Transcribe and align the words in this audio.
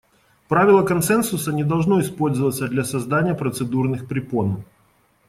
Правило 0.47 0.81
консенсуса 0.81 1.53
не 1.53 1.63
должно 1.63 2.01
использоваться 2.01 2.67
для 2.67 2.83
создания 2.83 3.35
процедурных 3.35 4.07
препон. 4.07 4.63